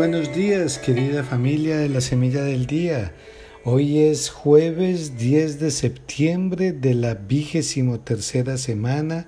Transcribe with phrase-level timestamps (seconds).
[0.00, 3.12] buenos días, querida familia de la Semilla del Día.
[3.64, 9.26] Hoy es jueves 10 de septiembre de la vigésimo tercera semana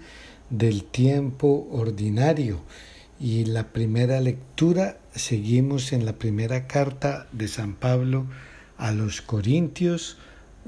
[0.49, 2.63] del tiempo ordinario.
[3.21, 8.25] Y la primera lectura, seguimos en la primera carta de San Pablo
[8.79, 10.17] a los Corintios,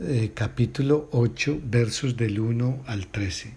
[0.03, 3.55] eh, capítulo 8, versos del 1 al 13.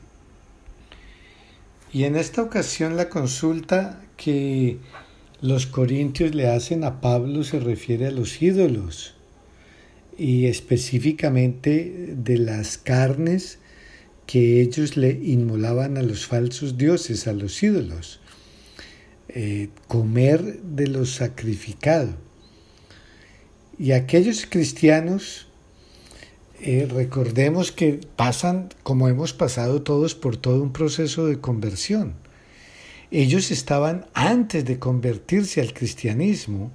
[1.91, 4.77] Y en esta ocasión la consulta que
[5.41, 9.13] los corintios le hacen a Pablo se refiere a los ídolos
[10.17, 13.59] y específicamente de las carnes
[14.25, 18.19] que ellos le inmolaban a los falsos dioses, a los ídolos.
[19.29, 22.15] Eh, comer de lo sacrificado.
[23.77, 25.47] Y aquellos cristianos,
[26.61, 32.15] eh, recordemos que pasan, como hemos pasado todos, por todo un proceso de conversión
[33.11, 36.71] ellos estaban, antes de convertirse al cristianismo,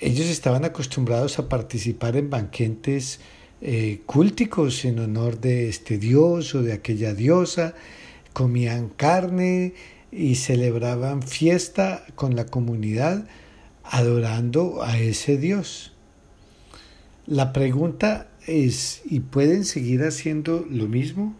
[0.00, 3.20] ellos estaban acostumbrados a participar en banquetes
[3.60, 7.74] eh, cúlticos en honor de este dios o de aquella diosa,
[8.32, 9.74] comían carne
[10.12, 13.26] y celebraban fiesta con la comunidad
[13.82, 15.92] adorando a ese dios.
[17.26, 21.34] La pregunta es, ¿y pueden seguir haciendo lo mismo?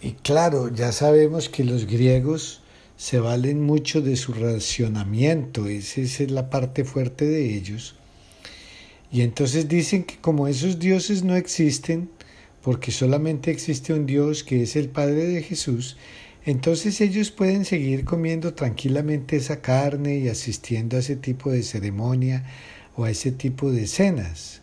[0.00, 2.60] Y claro, ya sabemos que los griegos
[2.96, 7.94] se valen mucho de su racionamiento, esa es la parte fuerte de ellos.
[9.10, 12.10] Y entonces dicen que como esos dioses no existen,
[12.62, 15.96] porque solamente existe un Dios que es el Padre de Jesús,
[16.44, 22.44] entonces ellos pueden seguir comiendo tranquilamente esa carne y asistiendo a ese tipo de ceremonia
[22.96, 24.60] o a ese tipo de cenas.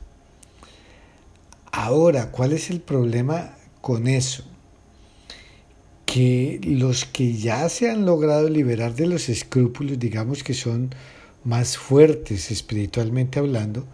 [1.72, 4.46] Ahora, ¿cuál es el problema con eso?
[6.14, 10.92] Que los que ya se han logrado liberar de los escrúpulos, digamos que son
[11.44, 13.88] más fuertes espiritualmente hablando,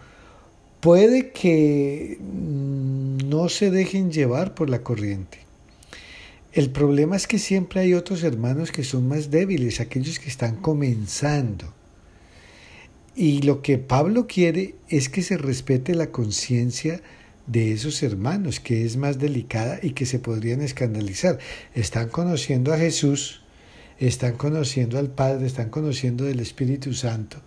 [0.81, 5.37] puede que no se dejen llevar por la corriente.
[6.51, 10.57] El problema es que siempre hay otros hermanos que son más débiles, aquellos que están
[10.57, 11.73] comenzando.
[13.15, 17.01] Y lo que Pablo quiere es que se respete la conciencia
[17.49, 21.39] de esos hermanos, que es más delicada y que se podrían escandalizar.
[21.73, 23.41] Están conociendo a Jesús,
[23.97, 27.41] están conociendo al Padre, están conociendo del Espíritu Santo,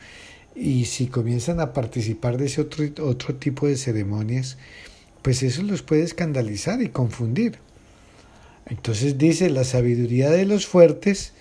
[0.55, 4.59] y si comienzan a participar de ese otro, otro tipo de ceremonias,
[5.23, 7.59] pues eso los puede escandalizar y confundir.
[8.67, 11.33] Entonces dice, la sabiduría de los fuertes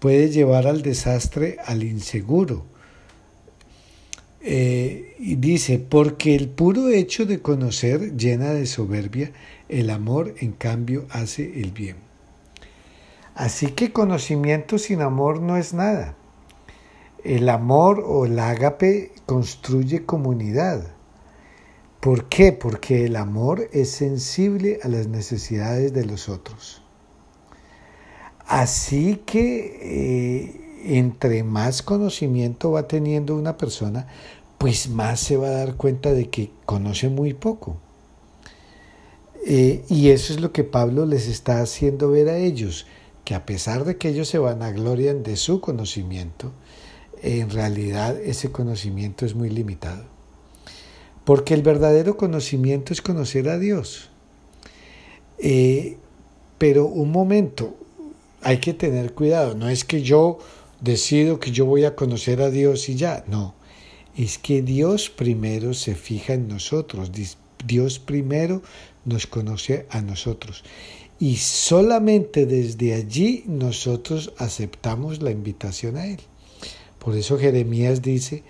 [0.00, 2.66] puede llevar al desastre al inseguro
[4.40, 9.32] eh, y dice, porque el puro hecho de conocer llena de soberbia,
[9.68, 11.96] el amor en cambio hace el bien.
[13.34, 16.16] Así que conocimiento sin amor no es nada.
[17.24, 20.94] El amor o el ágape construye comunidad.
[22.00, 22.52] ¿Por qué?
[22.52, 26.82] Porque el amor es sensible a las necesidades de los otros.
[28.46, 34.06] Así que eh, entre más conocimiento va teniendo una persona,
[34.58, 37.76] pues más se va a dar cuenta de que conoce muy poco.
[39.46, 42.86] Eh, y eso es lo que Pablo les está haciendo ver a ellos,
[43.24, 46.52] que a pesar de que ellos se van a vanaglorian de su conocimiento,
[47.22, 50.04] en realidad ese conocimiento es muy limitado.
[51.24, 54.10] Porque el verdadero conocimiento es conocer a Dios.
[55.38, 55.98] Eh,
[56.58, 57.76] pero un momento,
[58.42, 60.38] hay que tener cuidado, no es que yo
[60.80, 63.24] decido que yo voy a conocer a Dios y ya.
[63.26, 63.54] No,
[64.16, 67.10] es que Dios primero se fija en nosotros.
[67.64, 68.62] Dios primero
[69.04, 70.64] nos conoce a nosotros.
[71.20, 76.20] Y solamente desde allí nosotros aceptamos la invitación a Él.
[76.98, 78.44] Por eso Jeremías dice,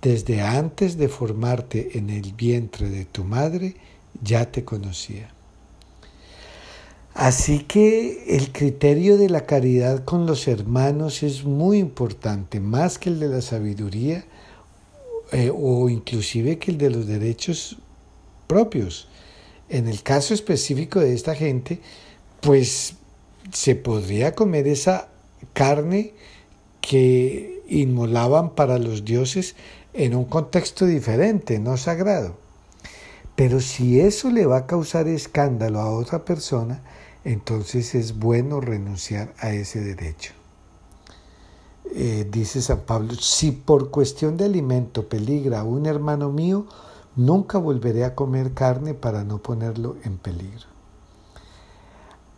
[0.00, 3.76] desde antes de formarte en el vientre de tu madre,
[4.22, 5.33] ya te conocía.
[7.14, 13.08] Así que el criterio de la caridad con los hermanos es muy importante, más que
[13.08, 14.24] el de la sabiduría
[15.30, 17.78] eh, o inclusive que el de los derechos
[18.48, 19.06] propios.
[19.68, 21.80] En el caso específico de esta gente,
[22.40, 22.94] pues
[23.52, 25.08] se podría comer esa
[25.52, 26.14] carne
[26.80, 29.54] que inmolaban para los dioses
[29.92, 32.36] en un contexto diferente, no sagrado.
[33.36, 36.82] Pero si eso le va a causar escándalo a otra persona,
[37.24, 40.32] entonces es bueno renunciar a ese derecho.
[41.94, 46.66] Eh, dice San Pablo, si por cuestión de alimento peligra a un hermano mío,
[47.16, 50.66] nunca volveré a comer carne para no ponerlo en peligro.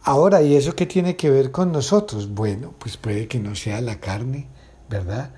[0.03, 2.29] Ahora, ¿y eso qué tiene que ver con nosotros?
[2.33, 4.47] Bueno, pues puede que no sea la carne,
[4.89, 5.35] ¿verdad?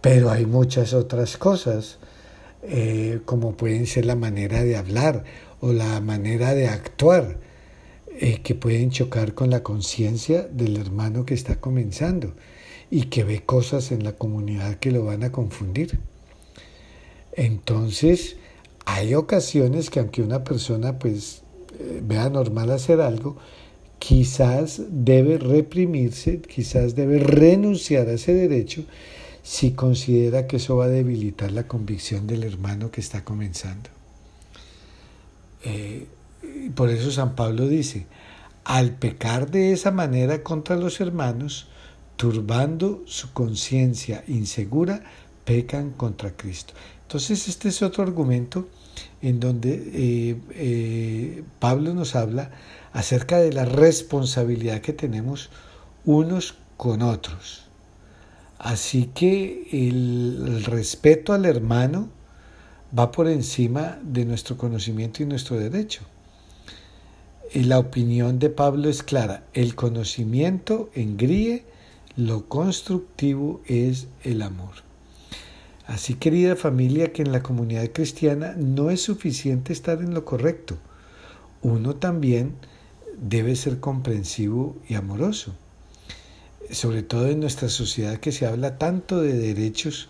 [0.00, 1.98] Pero hay muchas otras cosas,
[2.62, 5.24] eh, como pueden ser la manera de hablar
[5.60, 7.38] o la manera de actuar,
[8.16, 12.34] eh, que pueden chocar con la conciencia del hermano que está comenzando
[12.90, 15.98] y que ve cosas en la comunidad que lo van a confundir.
[17.32, 18.36] Entonces,
[18.86, 21.42] hay ocasiones que aunque una persona pues
[21.78, 23.36] eh, vea normal hacer algo,
[23.98, 28.84] quizás debe reprimirse, quizás debe renunciar a ese derecho
[29.42, 33.90] si considera que eso va a debilitar la convicción del hermano que está comenzando.
[35.64, 36.06] Eh,
[36.74, 38.06] por eso San Pablo dice,
[38.64, 41.68] al pecar de esa manera contra los hermanos,
[42.16, 45.02] turbando su conciencia insegura,
[45.44, 46.74] pecan contra Cristo.
[47.02, 48.68] Entonces este es otro argumento
[49.20, 52.50] en donde eh, eh, Pablo nos habla
[52.92, 55.50] acerca de la responsabilidad que tenemos
[56.04, 57.64] unos con otros.
[58.58, 62.08] Así que el, respeto al hermano
[62.96, 66.02] va por encima de nuestro conocimiento y nuestro derecho.
[67.52, 71.64] La opinión de Pablo es clara, el conocimiento engríe,
[72.16, 74.74] lo constructivo es el amor.
[75.86, 80.78] Así, querida familia, que en la comunidad cristiana no es suficiente estar en lo correcto.
[81.62, 82.54] Uno también
[83.20, 85.54] debe ser comprensivo y amoroso.
[86.70, 90.08] Sobre todo en nuestra sociedad que se habla tanto de derechos,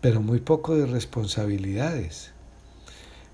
[0.00, 2.30] pero muy poco de responsabilidades.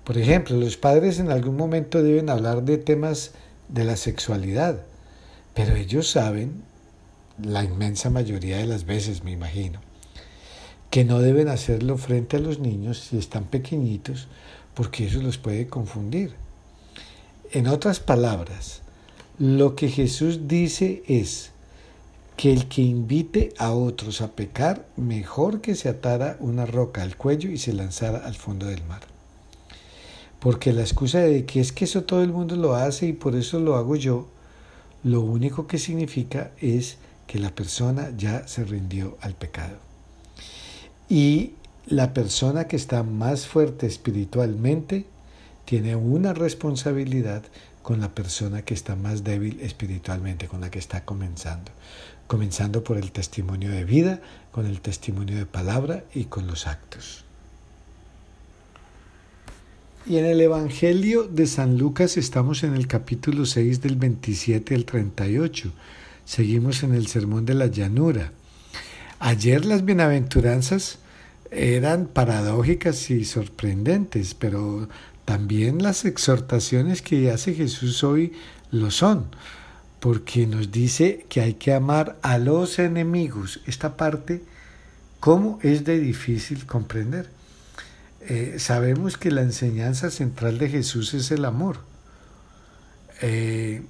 [0.06, 3.32] Por ejemplo, los padres en algún momento deben hablar de temas
[3.66, 4.82] de la sexualidad,
[5.52, 6.62] pero ellos saben,
[7.42, 9.80] la inmensa mayoría de las veces me imagino,
[10.90, 14.28] que no deben hacerlo frente a los niños si están pequeñitos,
[14.74, 16.34] porque eso los puede confundir.
[17.50, 18.82] En otras palabras,
[19.40, 21.50] lo que Jesús dice es
[22.36, 27.16] que el que invite a otros a pecar, mejor que se atara una roca al
[27.16, 29.15] cuello y se lanzara al fondo del mar.
[30.40, 33.34] Porque la excusa de que es que eso todo el mundo lo hace y por
[33.34, 34.28] eso lo hago yo,
[35.02, 39.76] lo único que significa es que la persona ya se rindió al pecado.
[41.08, 41.52] Y
[41.86, 45.06] la persona que está más fuerte espiritualmente
[45.64, 47.42] tiene una responsabilidad
[47.82, 51.70] con la persona que está más débil espiritualmente, con la que está comenzando.
[52.26, 57.25] Comenzando por el testimonio de vida, con el testimonio de palabra y con los actos.
[60.08, 64.84] Y en el Evangelio de San Lucas estamos en el capítulo 6 del 27 al
[64.84, 65.72] 38.
[66.24, 68.30] Seguimos en el Sermón de la Llanura.
[69.18, 71.00] Ayer las bienaventuranzas
[71.50, 74.88] eran paradójicas y sorprendentes, pero
[75.24, 78.32] también las exhortaciones que hace Jesús hoy
[78.70, 79.26] lo son,
[79.98, 83.60] porque nos dice que hay que amar a los enemigos.
[83.66, 84.44] Esta parte,
[85.18, 87.35] ¿cómo es de difícil comprender?
[88.28, 91.78] Eh, sabemos que la enseñanza central de Jesús es el amor.
[93.22, 93.82] Eh,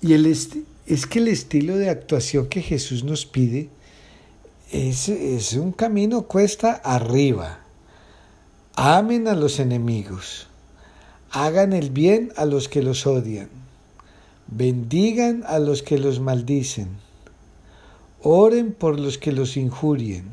[0.00, 3.70] y el es que el estilo de actuación que Jesús nos pide
[4.70, 7.60] es, un camino cuesta arriba.
[8.74, 10.48] Amen a los enemigos,
[11.30, 13.48] hagan el bien a los que los odian,
[14.48, 16.88] bendigan a los que los maldicen,
[18.22, 20.24] oren por los que los injurien.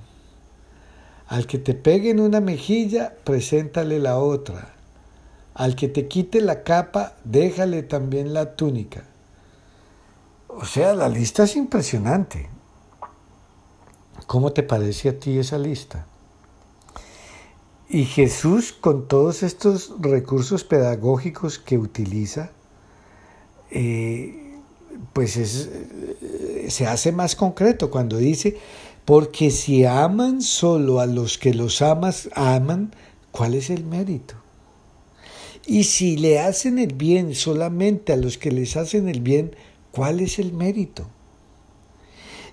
[1.34, 4.75] Al que te pegue en una mejilla, preséntale la otra.
[5.56, 9.06] Al que te quite la capa, déjale también la túnica.
[10.48, 12.48] O sea, la lista es impresionante.
[14.28, 16.06] ¿Cómo te parece a ti esa lista?
[17.90, 22.52] Y Jesús, con todos estos recursos pedagógicos que utiliza,
[23.72, 24.60] eh,
[25.13, 28.60] pues eh, se hace más concreto cuando dice,
[29.05, 32.93] porque si aman solo a los que los amas, aman,
[33.31, 34.36] ¿cuál es el mérito?
[35.65, 39.55] Y si le hacen el bien solamente a los que les hacen el bien,
[39.91, 41.07] ¿cuál es el mérito?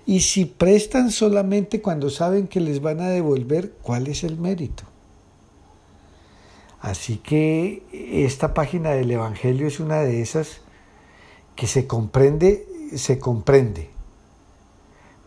[0.05, 4.83] Y si prestan solamente cuando saben que les van a devolver, ¿cuál es el mérito?
[6.81, 7.83] Así que
[8.25, 10.61] esta página del Evangelio es una de esas
[11.55, 12.65] que se comprende,
[12.95, 13.89] se comprende,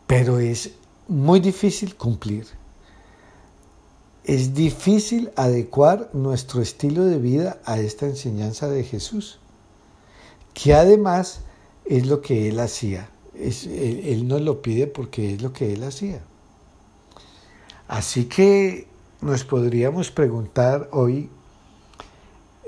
[0.06, 0.72] pero es
[1.08, 2.46] muy difícil cumplir.
[4.24, 9.38] Es difícil adecuar nuestro estilo de vida a esta enseñanza de Jesús,
[10.54, 11.40] que además
[11.84, 16.22] es lo que él hacía él, nos lo pide porque es lo que él hacía.
[17.88, 18.86] Así que
[19.20, 21.30] nos podríamos preguntar hoy,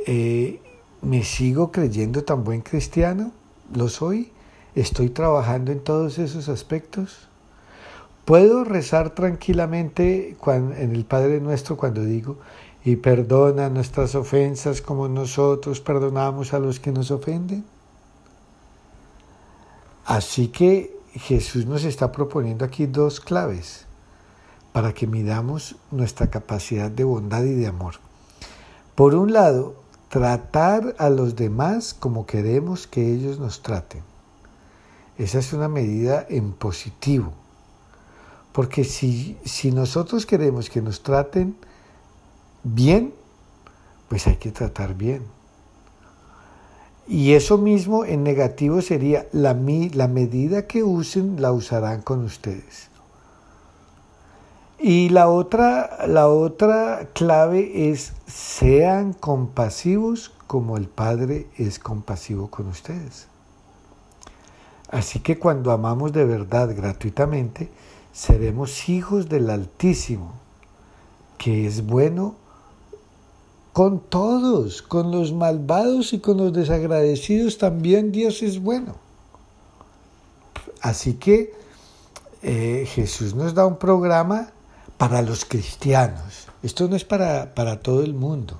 [0.06, 0.60] eh,
[1.02, 3.32] ¿me sigo creyendo tan buen cristiano?
[3.74, 4.32] ¿Lo soy?
[4.74, 7.28] ¿Estoy trabajando en todos esos aspectos?
[8.26, 12.38] Puedo rezar tranquilamente en el Padre Nuestro cuando digo,
[12.84, 17.64] y perdona nuestras ofensas como nosotros perdonamos a los que nos ofenden.
[20.04, 23.86] Así que Jesús nos está proponiendo aquí dos claves
[24.72, 27.94] para que midamos nuestra capacidad de bondad y de amor.
[28.96, 29.76] Por un lado,
[30.08, 34.02] tratar a los demás como queremos que ellos nos traten.
[35.16, 37.32] Esa es una medida en positivo.
[38.56, 41.54] Porque si, si nosotros queremos que nos traten
[42.62, 43.12] bien,
[44.08, 45.24] pues hay que tratar bien.
[47.06, 49.54] Y eso mismo en negativo sería la,
[49.92, 52.88] la medida que usen la usarán con ustedes.
[54.78, 62.68] Y la otra, la otra clave es sean compasivos como el Padre es compasivo con
[62.68, 63.28] ustedes.
[64.88, 67.68] Así que cuando amamos de verdad gratuitamente,
[68.16, 70.32] seremos hijos del Altísimo,
[71.36, 72.34] que es bueno
[73.74, 78.94] con todos, con los malvados y con los desagradecidos también Dios es bueno.
[80.80, 81.52] Así que
[82.42, 84.50] eh, Jesús nos da un programa
[84.96, 86.48] para los cristianos.
[86.62, 88.58] Esto no es para, para todo el mundo.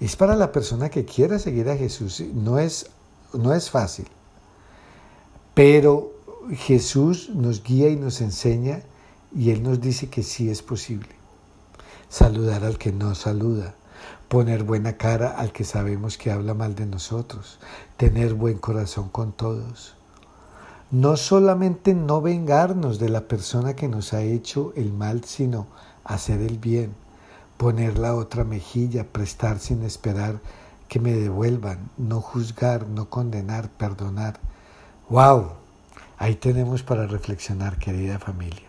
[0.00, 2.22] Es para la persona que quiera seguir a Jesús.
[2.32, 2.86] No es,
[3.34, 4.08] no es fácil.
[5.52, 6.19] Pero
[6.52, 8.82] Jesús nos guía y nos enseña
[9.34, 11.08] y Él nos dice que sí es posible.
[12.08, 13.74] Saludar al que no saluda
[14.30, 17.58] poner buena cara al que sabemos que habla mal de nosotros,
[17.96, 19.96] tener buen corazón con todos.
[20.92, 25.66] No solamente no vengarnos de la persona que nos ha hecho el mal, sino
[26.04, 26.94] hacer el bien,
[27.56, 30.40] poner la otra mejilla, prestar sin esperar
[30.86, 34.38] que me devuelvan, no juzgar, no condenar, perdonar.
[35.08, 35.59] ¡Wow!
[36.20, 38.68] Ahí tenemos para reflexionar, querida familia.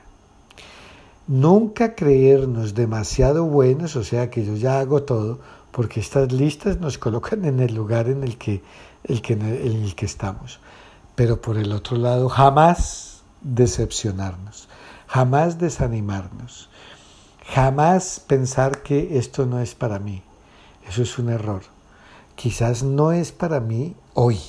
[1.28, 5.40] Nunca creernos demasiado buenos, o sea que yo ya hago todo,
[5.72, 8.64] porque estas listas nos colocan en el lugar en el que,
[9.04, 10.62] el que, en el que estamos.
[11.16, 14.70] Pero por el otro lado, jamás decepcionarnos,
[15.08, 16.70] jamás desanimarnos,
[17.54, 20.24] jamás pensar que esto no es para mí.
[20.88, 21.64] Eso es un error.
[22.36, 24.40] Quizás no es para mí hoy,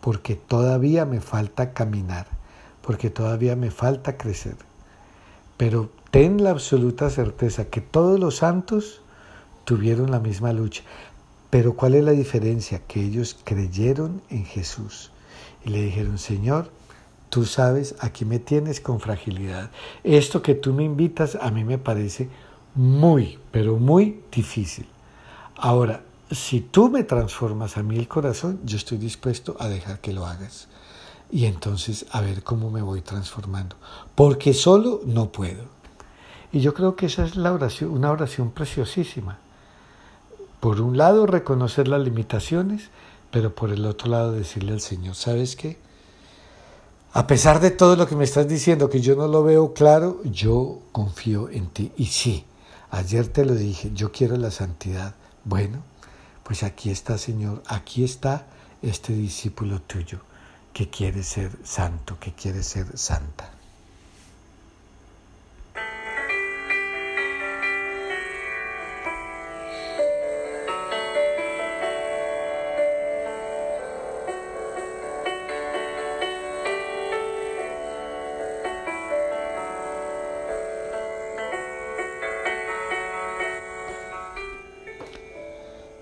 [0.00, 2.26] porque todavía me falta caminar,
[2.82, 4.56] porque todavía me falta crecer
[5.60, 9.02] pero ten la absoluta certeza que todos los santos
[9.66, 10.84] tuvieron la misma lucha.
[11.50, 12.80] Pero ¿cuál es la diferencia?
[12.88, 15.12] Que ellos creyeron en Jesús
[15.62, 16.70] y le dijeron, Señor,
[17.28, 19.70] tú sabes, aquí me tienes con fragilidad.
[20.02, 22.30] Esto que tú me invitas a mí me parece
[22.74, 24.86] muy, pero muy difícil.
[25.56, 30.12] Ahora, si tú me transformas a mí el corazón, yo estoy dispuesto a dejar que
[30.12, 30.68] lo hagas
[31.30, 33.76] y entonces a ver cómo me voy transformando,
[34.14, 35.64] porque solo no puedo.
[36.52, 39.38] Y yo creo que esa es la oración, una oración preciosísima.
[40.58, 42.90] Por un lado reconocer las limitaciones,
[43.30, 45.78] pero por el otro lado decirle al Señor, ¿sabes qué?
[47.12, 50.20] A pesar de todo lo que me estás diciendo, que yo no lo veo claro,
[50.24, 51.92] yo confío en ti.
[51.96, 52.44] Y sí,
[52.90, 55.14] ayer te lo dije, yo quiero la santidad.
[55.44, 55.82] Bueno,
[56.50, 58.44] pues aquí está, Señor, aquí está
[58.82, 60.18] este discípulo tuyo
[60.72, 63.52] que quiere ser santo, que quiere ser santa.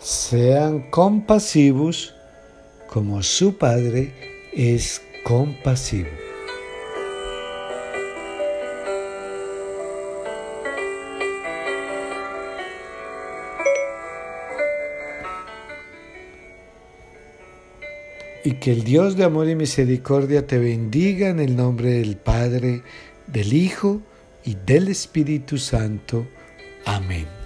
[0.08, 2.14] Sean compasivos
[2.88, 4.14] como su Padre
[4.54, 6.08] es compasivo.
[18.44, 22.80] Y que el Dios de amor y misericordia te bendiga en el nombre del Padre,
[23.26, 24.00] del Hijo
[24.42, 26.26] y del Espíritu Santo.
[26.86, 27.37] Amén.